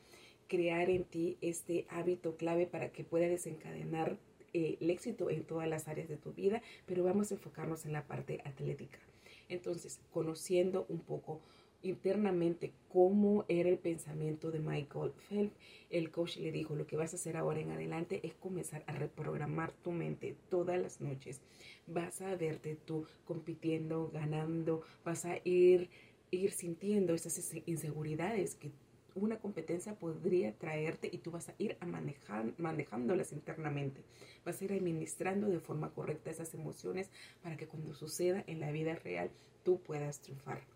[0.48, 4.18] crear en ti este hábito clave para que pueda desencadenar
[4.54, 7.94] eh, el éxito en todas las áreas de tu vida, pero vamos a enfocarnos en
[7.94, 9.00] la parte atlética.
[9.48, 11.42] Entonces, conociendo un poco
[11.86, 15.56] internamente cómo era el pensamiento de Michael Phelps,
[15.90, 18.94] el coach le dijo, lo que vas a hacer ahora en adelante es comenzar a
[18.94, 21.42] reprogramar tu mente todas las noches.
[21.88, 25.90] Vas a verte tú compitiendo, ganando, vas a ir,
[26.32, 28.72] ir sintiendo esas inseguridades que
[29.16, 34.02] una competencia podría traerte y tú vas a ir a manejar, manejándolas internamente.
[34.44, 37.10] Vas a ir administrando de forma correcta esas emociones
[37.42, 39.32] para que cuando suceda en la vida real
[39.64, 40.75] tú puedas triunfar.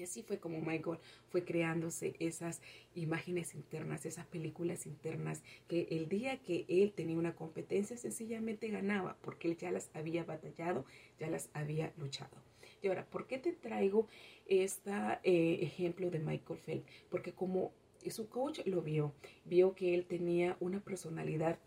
[0.00, 2.62] Y así fue como Michael fue creándose esas
[2.94, 9.18] imágenes internas, esas películas internas, que el día que él tenía una competencia sencillamente ganaba,
[9.20, 10.86] porque él ya las había batallado,
[11.18, 12.34] ya las había luchado.
[12.80, 14.08] Y ahora, ¿por qué te traigo
[14.46, 16.90] este ejemplo de Michael Phelps?
[17.10, 17.74] Porque como
[18.08, 19.12] su coach lo vio,
[19.44, 21.58] vio que él tenía una personalidad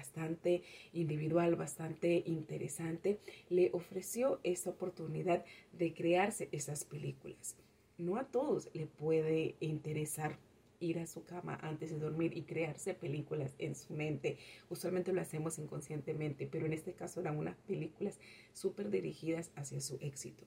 [0.00, 0.62] bastante
[0.94, 3.18] individual, bastante interesante,
[3.50, 7.54] le ofreció esta oportunidad de crearse esas películas.
[7.98, 10.38] No a todos le puede interesar
[10.80, 14.38] ir a su cama antes de dormir y crearse películas en su mente.
[14.70, 18.18] Usualmente lo hacemos inconscientemente, pero en este caso eran unas películas
[18.54, 20.46] súper dirigidas hacia su éxito.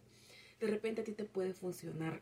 [0.59, 2.21] De repente a ti te puede funcionar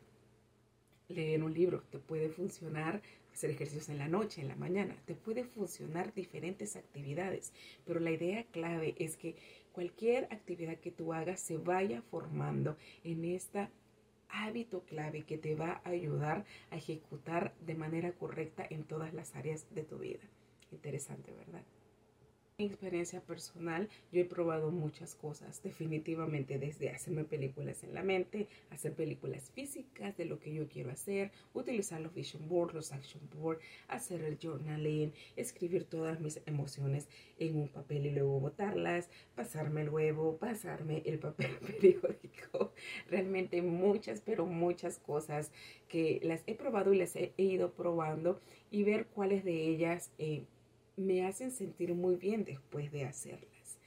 [1.12, 3.02] leer un libro, te puede funcionar
[3.34, 7.54] hacer ejercicios en la noche, en la mañana, te puede funcionar diferentes actividades,
[7.86, 9.36] pero la idea clave es que
[9.71, 13.69] cualquier actividad que tú hagas se vaya formando en este
[14.30, 19.36] hábito clave que te va a ayudar a ejecutar de manera correcta en todas las
[19.36, 20.21] áreas de tu vida.
[20.71, 21.63] Interesante, ¿verdad?
[22.65, 28.93] Experiencia personal, yo he probado muchas cosas, definitivamente, desde hacerme películas en la mente, hacer
[28.93, 33.62] películas físicas de lo que yo quiero hacer, utilizar los vision boards, los action boards,
[33.88, 37.08] hacer el journaling, escribir todas mis emociones
[37.39, 42.74] en un papel y luego botarlas, pasarme el huevo, pasarme el papel periódico,
[43.10, 45.52] realmente muchas, pero muchas cosas
[45.88, 50.43] que las he probado y las he, ido probando y ver cuáles de ellas eh,
[51.02, 53.80] me hacen sentir muy bien después de hacerlas.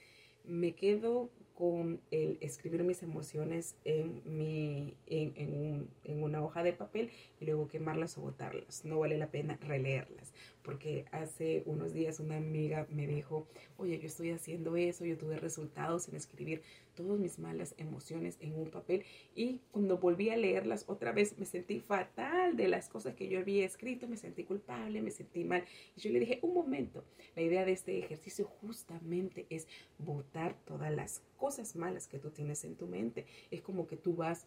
[0.45, 7.11] Me quedo con el escribir mis emociones en, mi, en, en, una hoja de papel
[7.41, 8.85] y luego quemarlas o botarlas.
[8.85, 10.33] No vale la pena releerlas,
[10.65, 13.47] porque hace unos días una amiga me dijo,
[13.77, 16.63] oye, yo estoy haciendo eso, yo tuve resultados en escribir
[16.95, 21.45] todas mis malas emociones en un papel y cuando volví a leerlas otra vez me
[21.45, 25.65] sentí fatal de las cosas que yo había escrito, me sentí culpable, me sentí mal.
[25.97, 27.05] Y yo le dije, un momento,
[27.37, 32.65] la idea de este ejercicio justamente es botar todas las cosas malas que tú tienes
[32.65, 33.27] en tu mente.
[33.51, 34.47] Es como que tú vas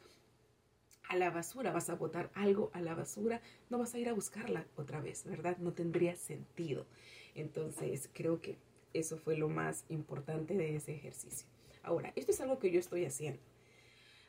[1.10, 4.14] a la basura, vas a botar algo a la basura, no vas a ir a
[4.14, 5.58] buscarla otra vez, ¿verdad?
[5.58, 6.86] No tendría sentido.
[7.36, 8.58] Entonces, creo que
[8.94, 11.48] eso fue lo más importante de ese ejercicio.
[11.84, 13.40] Ahora, esto es algo que yo estoy haciendo.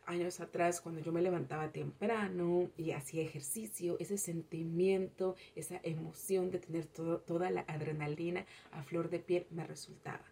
[0.07, 6.61] Años atrás, cuando yo me levantaba temprano y hacía ejercicio, ese sentimiento, esa emoción de
[6.61, 10.25] tener toda la adrenalina a flor de piel me resultaba.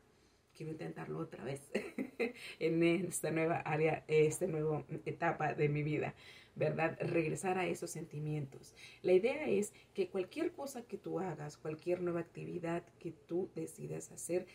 [0.57, 1.61] Quiero intentarlo otra vez
[2.59, 6.15] en esta nueva área, esta nueva etapa de mi vida,
[6.55, 6.97] ¿verdad?
[7.01, 8.75] Regresar a esos sentimientos.
[9.03, 14.11] La idea es que cualquier cosa que tú hagas, cualquier nueva actividad que tú decidas
[14.13, 14.47] hacer,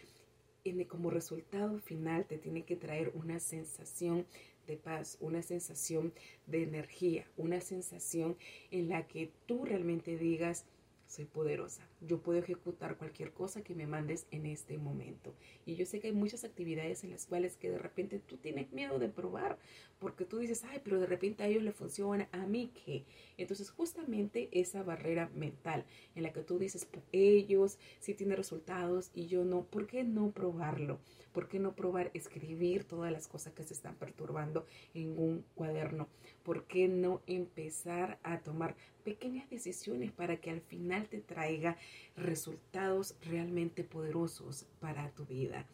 [0.88, 4.26] como resultado final te tiene que traer una sensación
[4.68, 6.14] de paz, una sensación
[6.46, 8.38] de energía, una sensación
[8.70, 10.66] en la que tú realmente digas,
[11.12, 11.86] soy poderosa.
[12.00, 15.36] Yo puedo ejecutar cualquier cosa que me mandes en este momento.
[15.65, 18.71] Y yo sé que hay muchas actividades en las cuales que de repente tú tienes
[18.71, 19.60] miedo de probar,
[20.00, 23.04] porque tú dices, ay, pero de repente a ellos le funciona, a mí qué.
[23.38, 29.28] Entonces justamente esa barrera mental en la que tú dices, ellos sí tienen resultados y
[29.28, 31.00] yo no, ¿por qué no probarlo?
[31.34, 36.08] ¿Por qué no probar escribir todas las cosas que se están perturbando en un cuaderno?
[36.43, 41.78] ¿Por qué no empezar a tomar pequeñas decisiones para que al final te traiga
[42.16, 45.66] resultados realmente poderosos para tu vida?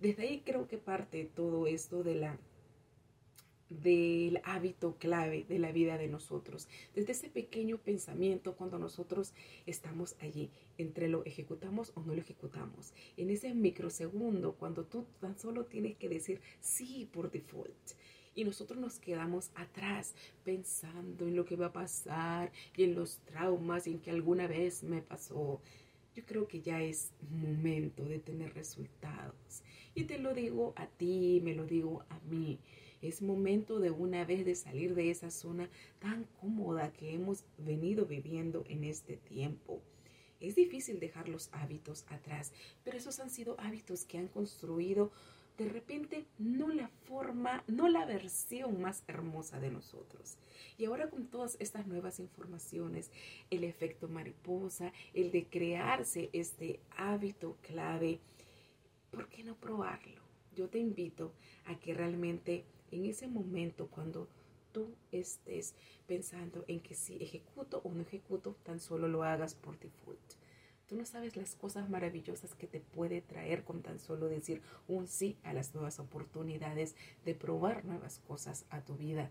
[0.00, 2.38] Desde ahí creo que parte todo esto de la
[3.68, 9.32] del hábito clave de la vida de nosotros, desde ese pequeño pensamiento cuando nosotros
[9.66, 15.38] estamos allí, entre lo ejecutamos o no lo ejecutamos, en ese microsegundo cuando tú tan
[15.38, 17.74] solo tienes que decir sí por default.
[18.36, 23.16] Y nosotros nos quedamos atrás pensando en lo que va a pasar y en los
[23.24, 25.62] traumas y en que alguna vez me pasó.
[26.14, 29.62] Yo creo que ya es momento de tener resultados.
[29.94, 32.58] Y te lo digo a ti, me lo digo a mí.
[33.00, 38.04] Es momento de una vez de salir de esa zona tan cómoda que hemos venido
[38.04, 39.80] viviendo en este tiempo.
[40.40, 42.52] Es difícil dejar los hábitos atrás,
[42.84, 45.10] pero esos han sido hábitos que han construido
[45.58, 50.36] de repente no la forma, no la versión más hermosa de nosotros.
[50.78, 53.10] Y ahora con todas estas nuevas informaciones,
[53.50, 58.20] el efecto mariposa, el de crearse este hábito clave,
[59.10, 60.20] ¿por qué no probarlo?
[60.54, 61.32] Yo te invito
[61.66, 64.28] a que realmente en ese momento cuando
[64.72, 65.74] tú estés
[66.06, 70.45] pensando en que si ejecuto o no ejecuto, tan solo lo hagas por default.
[70.86, 75.08] Tú no sabes las cosas maravillosas que te puede traer con tan solo decir un
[75.08, 76.94] sí a las nuevas oportunidades
[77.24, 79.30] de probar nuevas cosas a tu vida.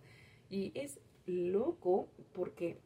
[0.50, 2.78] Y es loco porque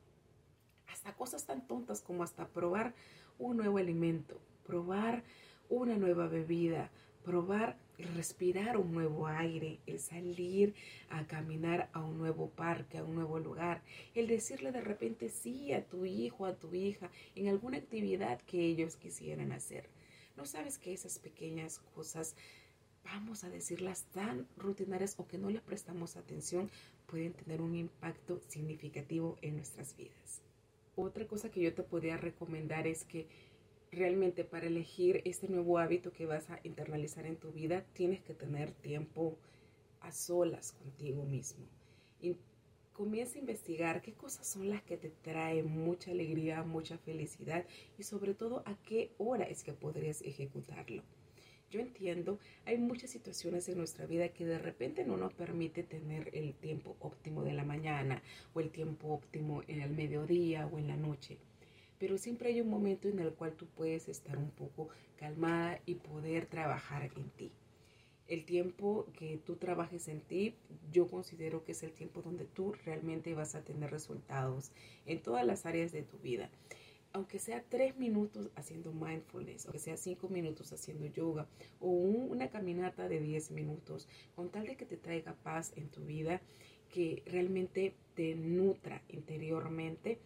[0.88, 2.94] hasta cosas tan tontas como hasta probar
[3.40, 5.24] un nuevo alimento, probar
[5.70, 6.92] una nueva bebida,
[7.24, 7.76] probar
[8.08, 10.74] respirar un nuevo aire, el salir
[11.10, 13.82] a caminar a un nuevo parque, a un nuevo lugar,
[14.16, 18.66] el decirle de repente sí a tu hijo, a tu hija, en alguna actividad que
[18.66, 19.90] ellos quisieran hacer.
[20.38, 22.36] No sabes que esas pequeñas cosas,
[23.04, 26.70] vamos a decirlas tan rutinarias o que no les prestamos atención,
[27.08, 30.42] pueden tener un impacto significativo en nuestras vidas.
[30.96, 33.28] otra cosa que yo te podría recomendar es que
[33.92, 38.34] realmente para elegir este nuevo hábito que vas a internalizar en tu vida, tienes que
[38.34, 39.38] tener tiempo
[40.02, 41.66] a solas contigo mismo.
[42.22, 42.36] Y
[42.94, 47.66] comienza a investigar qué cosas son las que te traen mucha alegría, mucha felicidad
[47.98, 51.04] y sobre todo a qué hora es que podrías ejecutarlo.
[51.72, 56.30] Yo entiendo, hay muchas situaciones en nuestra vida que de repente no nos permite tener
[56.34, 58.24] el tiempo óptimo de la mañana
[58.56, 61.38] o el tiempo óptimo en el mediodía o en la noche.
[62.00, 65.96] Pero siempre hay un momento en el cual tú puedes estar un poco calmada y
[65.96, 67.52] poder trabajar en ti.
[68.28, 70.56] El tiempo que tú trabajes en ti,
[70.92, 74.72] yo considero que es el tiempo donde tú realmente vas a tener resultados
[75.06, 76.50] en todas las áreas de tu vida
[77.14, 81.48] aunque sea tres minutos haciendo mindfulness, aunque sea cinco minutos haciendo yoga
[81.80, 86.06] o una caminata de diez minutos, con tal de que te traiga paz en tu
[86.06, 86.42] vida,
[86.90, 90.20] que realmente te nutra interiormente,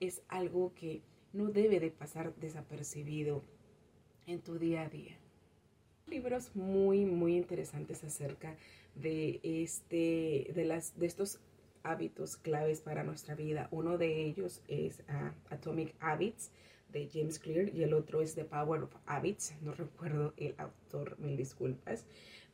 [0.00, 1.02] es algo que
[1.32, 3.42] no debe de pasar desapercibido
[4.26, 5.16] en tu día a día.
[6.06, 8.56] Libros muy, muy interesantes acerca
[8.94, 11.40] de, este, de, las, de estos
[11.82, 13.68] hábitos claves para nuestra vida.
[13.70, 16.50] Uno de ellos es ah, Atomic Habits
[16.92, 19.54] de James Clear y el otro es The Power of Habits.
[19.60, 22.06] No recuerdo el autor, mil disculpas.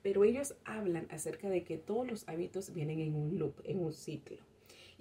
[0.03, 3.93] Pero ellos hablan acerca de que todos los hábitos vienen en un loop, en un
[3.93, 4.39] ciclo.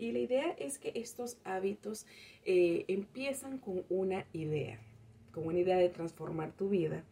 [0.04, 2.06] Y la idea es que estos hábitos
[2.44, 4.78] eh, empiezan con una idea,
[5.32, 7.06] con una idea de transformar tu vida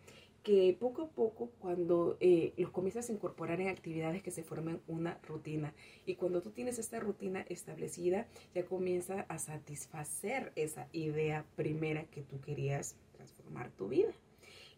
[0.44, 4.82] que poco a poco cuando eh, los comienzas a incorporar en actividades que se formen
[4.90, 5.74] una rutina.
[6.06, 12.24] Y cuando tú tienes esta rutina establecida ya comienza a satisfacer esa idea primera que
[12.24, 14.12] tú querías transformar tu vida.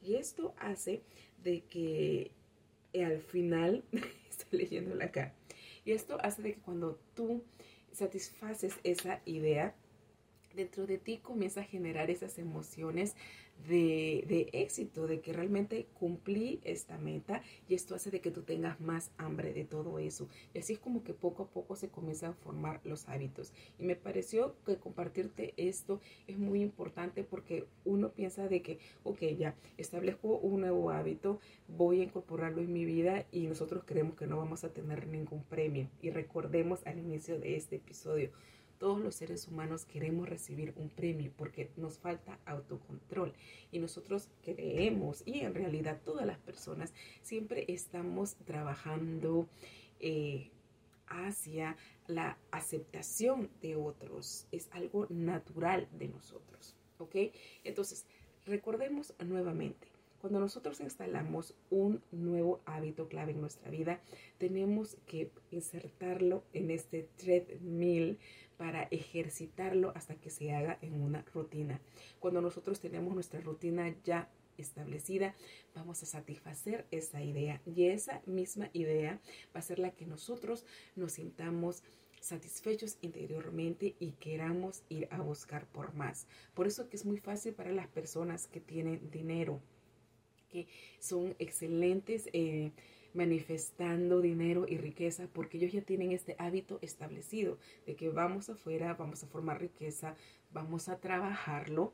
[0.04, 1.02] Y esto hace
[1.44, 2.30] de que
[2.94, 3.84] eh, al final
[4.30, 5.34] estoy leyéndola acá
[5.86, 7.44] y esto hace de que cuando tú
[7.94, 9.76] satisfaces esa idea
[10.56, 13.16] dentro de ti comienza a generar esas emociones
[13.68, 18.80] de, éxito, de que realmente cumplí esta meta y esto hace de que tú tengas
[18.82, 20.28] más hambre de todo eso.
[20.54, 23.54] Y así es como que poco a poco se comienzan a formar los hábitos.
[23.80, 29.22] Y me pareció que compartirte esto es muy importante porque uno piensa de que, ok,
[29.38, 34.28] ya establezco un nuevo hábito, voy a incorporarlo en mi vida y nosotros creemos que
[34.28, 35.88] no vamos a tener ningún premio.
[36.02, 38.32] Y recordemos al inicio de este episodio,
[38.84, 43.32] todos los seres humanos queremos recibir un premio porque nos falta autocontrol
[43.72, 49.48] y nosotros creemos y en realidad todas las personas siempre estamos trabajando
[50.02, 50.52] eh,
[51.08, 51.78] hacia
[52.08, 54.48] la aceptación de otros.
[54.52, 56.76] Es algo natural de nosotros.
[56.98, 57.16] ¿Ok?
[57.64, 58.06] Entonces,
[58.46, 59.88] recordemos nuevamente.
[60.20, 64.02] Cuando nosotros instalamos un nuevo hábito clave en nuestra vida,
[64.38, 68.20] tenemos que insertarlo en este treadmill
[68.58, 71.80] para ejercitarlo hasta que se haga en una rutina.
[72.20, 75.36] Cuando nosotros tenemos nuestra rutina ya establecida,
[75.74, 79.20] vamos a satisfacer esa idea y esa misma idea
[79.56, 81.84] va a ser la que nosotros nos sintamos
[82.24, 86.28] satisfechos interiormente y queramos ir a buscar por más.
[86.54, 89.60] Por eso que es muy fácil para las personas que tienen dinero,
[90.50, 90.68] que
[91.00, 92.30] son excelentes.
[92.32, 92.72] Eh,
[93.14, 98.94] manifestando dinero y riqueza porque ellos ya tienen este hábito establecido de que vamos afuera,
[98.94, 100.16] vamos a formar riqueza,
[100.52, 101.94] vamos a trabajarlo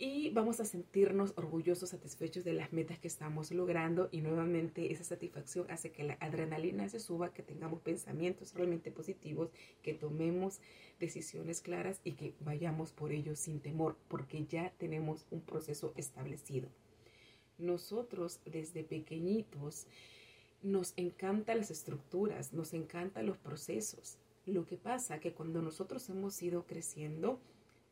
[0.00, 5.02] y vamos a sentirnos orgullosos, satisfechos de las metas que estamos logrando y nuevamente esa
[5.02, 9.50] satisfacción hace que la adrenalina se suba, que tengamos pensamientos realmente positivos,
[9.82, 10.60] que tomemos
[11.00, 16.68] decisiones claras y que vayamos por ello sin temor porque ya tenemos un proceso establecido.
[17.58, 19.88] Nosotros desde pequeñitos
[20.62, 24.18] nos encantan las estructuras, nos encantan los procesos.
[24.46, 27.40] Lo que pasa que cuando nosotros hemos ido creciendo,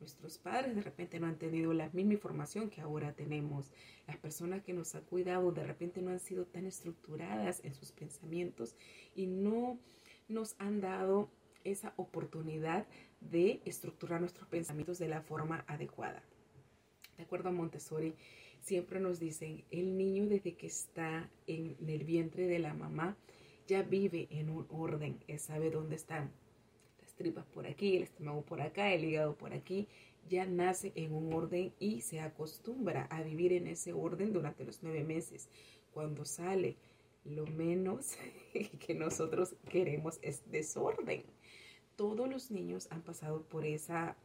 [0.01, 3.71] nuestros padres de repente no han tenido la misma información que ahora tenemos.
[4.07, 7.93] Las personas que nos han cuidado de repente no han sido tan estructuradas en sus
[7.93, 8.75] pensamientos
[9.15, 9.79] y no
[10.29, 11.31] nos han dado
[11.65, 12.87] esa oportunidad
[13.21, 16.23] de estructurar nuestros pensamientos de la forma adecuada.
[17.17, 18.15] De acuerdo a Montessori,
[18.67, 23.17] siempre nos dicen, el niño desde que está en el vientre de la mamá
[23.69, 26.33] ya vive en un orden, él sabe dónde están
[27.01, 29.87] las tripas por aquí, el estómago por acá, el hígado por aquí,
[30.29, 34.83] ya nace en un orden y se acostumbra a vivir en ese orden durante los
[34.83, 35.49] nueve meses.
[35.93, 36.77] Cuando sale,
[37.25, 38.17] lo menos
[38.85, 41.23] que nosotros queremos es desorden.
[41.95, 44.17] Todos los niños han pasado por esa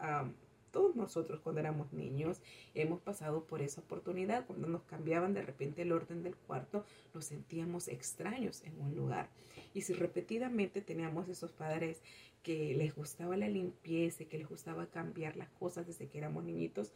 [0.71, 2.41] todos nosotros cuando éramos niños
[2.73, 4.45] hemos pasado por esa oportunidad.
[4.45, 9.29] Cuando nos cambiaban de repente el orden del cuarto, nos sentíamos extraños en un lugar.
[9.73, 12.01] Y si repetidamente teníamos esos padres
[12.43, 16.91] que les gustaba la limpieza, que les gustaba cambiar las cosas desde que éramos niñitos,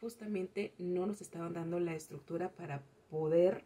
[0.00, 3.64] justamente no nos estaban dando la estructura para poder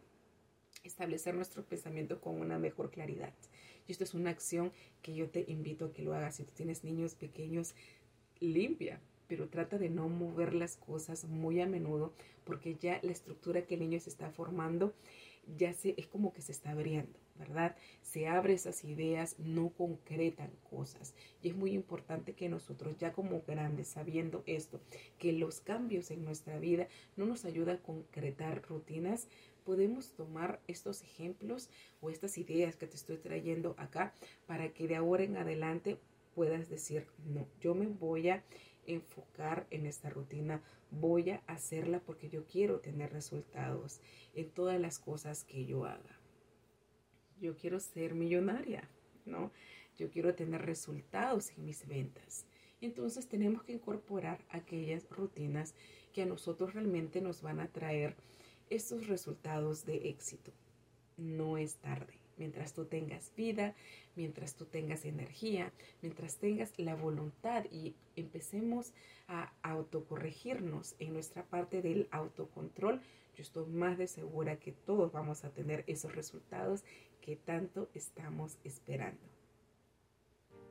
[0.83, 3.33] establecer nuestro pensamiento con una mejor claridad.
[3.87, 6.35] Y esto es una acción que yo te invito a que lo hagas.
[6.35, 7.73] Si tú tienes niños pequeños,
[8.39, 12.13] limpia, pero trata de no mover las cosas muy a menudo
[12.43, 14.93] porque ya la estructura que el niño se está formando
[15.55, 17.75] ya se, es como que se está abriendo, ¿verdad?
[18.01, 21.13] Se abre esas ideas, no concretan cosas.
[21.41, 24.81] Y es muy importante que nosotros, ya como grandes, sabiendo esto,
[25.17, 29.27] que los cambios en nuestra vida no nos ayudan a concretar rutinas,
[29.63, 31.69] podemos tomar estos ejemplos
[32.01, 34.13] o estas ideas que te estoy trayendo acá
[34.45, 35.97] para que de ahora en adelante
[36.35, 38.43] puedas decir, no, yo me voy a
[38.87, 44.01] enfocar en esta rutina, voy a hacerla porque yo quiero tener resultados
[44.33, 46.19] en todas las cosas que yo haga.
[47.39, 48.89] Yo quiero ser millonaria,
[49.25, 49.51] ¿no?
[49.97, 52.45] Yo quiero tener resultados en mis ventas.
[52.81, 55.75] Entonces tenemos que incorporar aquellas rutinas
[56.13, 58.15] que a nosotros realmente nos van a traer
[58.69, 60.51] estos resultados de éxito.
[61.17, 63.75] No es tarde mientras tú tengas vida,
[64.15, 65.71] mientras tú tengas energía,
[66.01, 68.93] mientras tengas la voluntad y empecemos
[69.27, 73.01] a autocorregirnos en nuestra parte del autocontrol,
[73.35, 76.83] yo estoy más de segura que todos vamos a tener esos resultados
[77.21, 79.21] que tanto estamos esperando.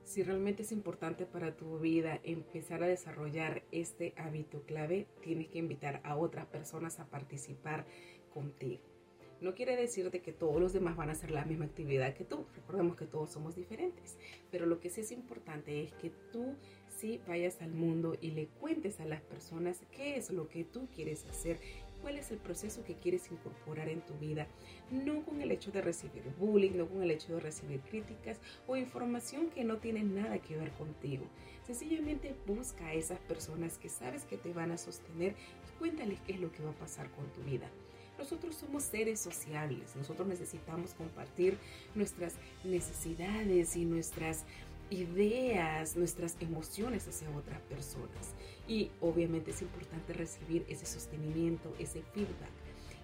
[0.03, 5.59] Si realmente es importante para tu vida empezar a desarrollar este hábito clave, tienes que
[5.59, 7.85] invitar a otras personas a participar
[8.33, 8.96] contigo.
[9.39, 12.25] No quiere decir de que todos los demás van a hacer la misma actividad que
[12.25, 12.45] tú.
[12.55, 14.17] Recordemos que todos somos diferentes.
[14.49, 16.55] Pero lo que sí es importante es que tú
[16.97, 20.87] sí vayas al mundo y le cuentes a las personas qué es lo que tú
[20.95, 21.59] quieres hacer,
[22.01, 24.47] cuál es el proceso que quieres incorporar en tu vida.
[24.89, 28.75] No con el hecho de recibir bullying, no con el hecho de recibir críticas o
[28.75, 31.25] información que no tiene nada que ver contigo.
[31.67, 36.33] Sencillamente busca a esas personas que sabes que te van a sostener y cuéntales qué
[36.33, 37.69] es lo que va a pasar con tu vida.
[38.17, 41.57] Nosotros somos seres sociables, nosotros necesitamos compartir
[41.95, 44.43] nuestras necesidades y nuestras
[44.89, 48.33] ideas, nuestras emociones hacia otras personas.
[48.67, 52.51] Y obviamente es importante recibir ese sostenimiento, ese feedback,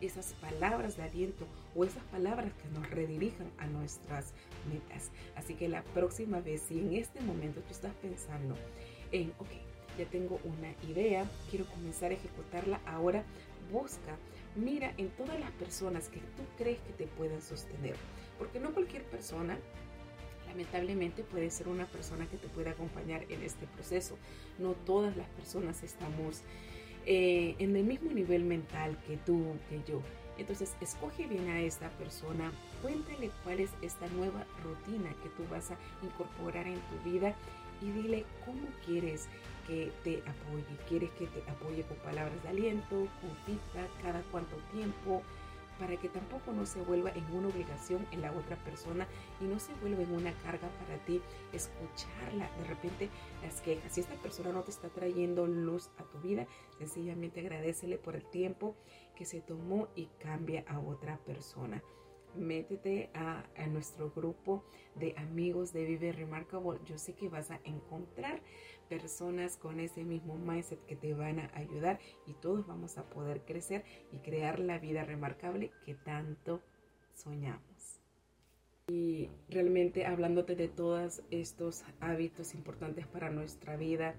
[0.02, 1.46] esas palabras de aliento
[1.76, 4.34] o esas palabras que nos redirijan a nuestras
[4.72, 5.12] metas.
[5.36, 8.56] Así que la próxima vez, si en este momento tú estás pensando
[9.12, 9.50] en, ok,
[9.98, 13.24] ya tengo una idea, quiero comenzar a ejecutarla, ahora
[13.72, 14.18] busca
[14.56, 17.96] mira en todas las personas que tú crees que te pueden sostener,
[18.38, 19.58] porque no cualquier persona
[20.48, 24.18] lamentablemente puede ser una persona que te pueda acompañar en este proceso.
[24.60, 26.42] No todas las personas estamos
[27.06, 30.02] eh, en el mismo nivel mental que tú, que yo.
[30.38, 32.52] Entonces, escoge bien a esta persona,
[32.82, 37.36] cuéntale cuál es esta nueva rutina que tú vas a incorporar en tu vida
[37.84, 39.28] y dile cómo quieres
[39.68, 40.78] que te apoye.
[40.88, 45.22] Quieres que te apoye con palabras de aliento, con feedback, cada cuánto tiempo,
[45.80, 49.08] para que tampoco no se vuelva en una obligación en la otra persona
[49.42, 51.22] y no se vuelva en una carga para ti
[51.52, 52.50] escucharla.
[52.60, 53.10] De repente
[53.42, 53.92] las quejas.
[53.92, 58.26] Si esta persona no te está trayendo luz a tu vida, sencillamente agradecele por el
[58.26, 58.76] tiempo
[59.16, 61.84] que se tomó y cambia a otra persona
[62.36, 64.64] métete a, nuestro grupo
[64.96, 66.80] de amigos de Vive Remarkable.
[66.86, 68.42] Yo sé que vas a encontrar
[68.90, 73.42] personas con ese mismo mindset que te van a ayudar y todos vamos a poder
[73.46, 76.62] crecer y crear la vida remarcable que tanto
[77.14, 78.00] soñamos.
[78.88, 84.16] Y realmente hablándote de todos estos hábitos importantes para nuestra vida,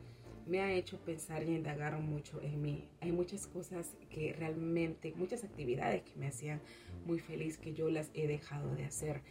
[0.47, 2.89] me ha hecho pensar y indagar mucho en mí.
[3.01, 6.61] Hay muchas cosas que realmente, muchas actividades que me hacían
[7.07, 9.23] muy feliz que yo las he dejado de hacer.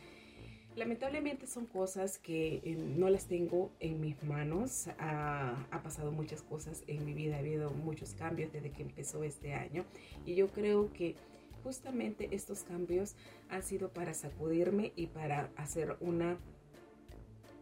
[0.75, 4.87] Lamentablemente son cosas que eh, no las tengo en mis manos.
[4.97, 9.23] Ha, ha, pasado muchas cosas en mi vida, ha habido muchos cambios desde que empezó
[9.23, 9.85] este año
[10.25, 11.15] y yo creo que
[11.63, 13.15] justamente estos cambios
[13.49, 16.37] han sido para sacudirme y para hacer una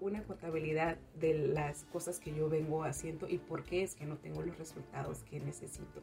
[0.02, 4.18] una contabilidad de las cosas que yo vengo haciendo y por qué es que no
[4.18, 6.02] tengo los resultados que necesito.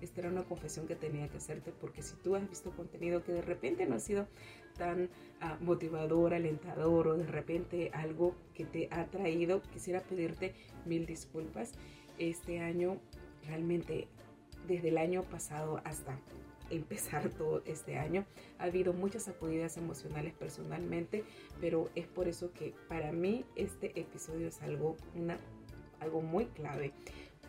[0.00, 3.32] Esta era una confesión que tenía que hacerte porque si tú has visto contenido que
[3.32, 4.26] de repente no ha sido
[4.76, 11.06] tan uh, motivador, alentador o de repente algo que te ha traído, quisiera pedirte mil
[11.06, 11.72] disculpas.
[12.18, 12.98] Este año
[13.46, 14.08] realmente
[14.66, 16.18] desde el año pasado hasta
[16.70, 18.24] empezar todo este año.
[18.58, 21.24] Ha habido muchas sacudidas emocionales personalmente,
[21.60, 25.38] pero es por eso que para mí este episodio es algo, una,
[26.00, 26.92] algo muy clave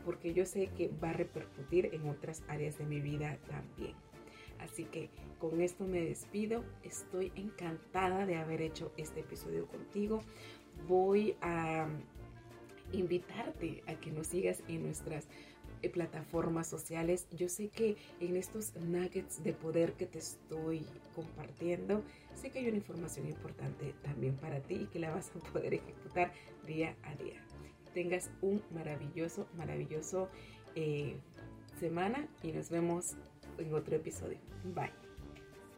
[0.05, 3.95] porque yo sé que va a repercutir en otras áreas de mi vida también.
[4.59, 5.09] Así que
[5.39, 6.63] con esto me despido.
[6.83, 10.21] Estoy encantada de haber hecho este episodio contigo.
[10.87, 11.87] Voy a
[12.91, 15.27] invitarte a que nos sigas en nuestras
[15.89, 17.27] plataformas sociales.
[17.31, 22.67] Yo sé que en estos nuggets de poder que te estoy compartiendo, sé que hay
[22.67, 26.31] una información importante también para ti y que la vas a poder ejecutar
[26.65, 27.41] día a día.
[27.93, 30.29] Tengas un maravilloso, maravilloso
[30.75, 31.17] eh,
[31.79, 33.15] semana y nos vemos
[33.57, 34.39] en otro episodio.
[34.63, 35.04] Bye.